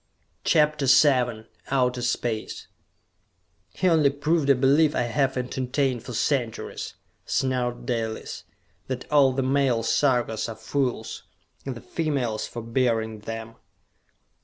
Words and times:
CHAPTER 0.43 0.87
VII 0.87 1.47
Outer 1.69 2.01
Space 2.01 2.65
"He 3.69 3.87
only 3.87 4.09
proved 4.09 4.49
a 4.49 4.55
belief 4.55 4.95
I 4.95 5.03
have 5.03 5.37
entertained 5.37 6.01
for 6.01 6.13
centuries!" 6.13 6.95
snarled 7.23 7.85
Dalis. 7.85 8.43
"That 8.87 9.07
all 9.11 9.31
the 9.31 9.43
male 9.43 9.83
Sarkas 9.83 10.49
are 10.49 10.55
fools 10.55 11.21
and 11.67 11.75
the 11.75 11.81
females 11.81 12.47
for 12.47 12.63
bearing 12.63 13.19
them!" 13.19 13.57